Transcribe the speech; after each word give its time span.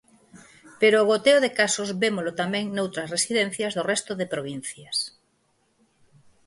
Pero 0.81 0.95
o 0.99 1.07
goteo 1.11 1.39
de 1.45 1.51
casos 1.59 1.89
vémolo 2.03 2.31
tamén 2.41 2.65
noutras 2.75 3.11
residencias 3.15 3.71
do 3.77 3.83
resto 3.91 4.11
de 4.19 4.31
provincias. 4.33 4.97